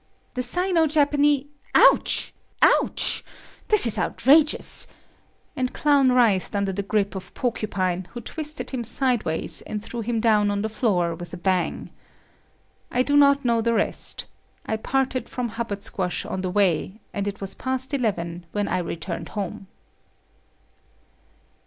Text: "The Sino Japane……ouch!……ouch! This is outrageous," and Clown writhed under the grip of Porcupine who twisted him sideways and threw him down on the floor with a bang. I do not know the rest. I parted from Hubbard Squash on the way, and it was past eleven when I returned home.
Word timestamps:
"The 0.33 0.41
Sino 0.41 0.87
Japane……ouch!……ouch! 0.87 3.23
This 3.67 3.85
is 3.85 3.99
outrageous," 3.99 4.87
and 5.55 5.73
Clown 5.75 6.11
writhed 6.11 6.55
under 6.55 6.73
the 6.73 6.81
grip 6.81 7.13
of 7.13 7.31
Porcupine 7.35 8.07
who 8.13 8.19
twisted 8.21 8.71
him 8.71 8.83
sideways 8.83 9.61
and 9.61 9.85
threw 9.85 9.99
him 10.01 10.19
down 10.19 10.49
on 10.49 10.63
the 10.63 10.69
floor 10.69 11.13
with 11.13 11.33
a 11.35 11.37
bang. 11.37 11.91
I 12.89 13.03
do 13.03 13.15
not 13.15 13.45
know 13.45 13.61
the 13.61 13.75
rest. 13.75 14.25
I 14.65 14.75
parted 14.77 15.29
from 15.29 15.49
Hubbard 15.49 15.83
Squash 15.83 16.25
on 16.25 16.41
the 16.41 16.49
way, 16.49 16.99
and 17.13 17.27
it 17.27 17.39
was 17.39 17.53
past 17.53 17.93
eleven 17.93 18.47
when 18.53 18.67
I 18.67 18.79
returned 18.79 19.29
home. 19.29 19.67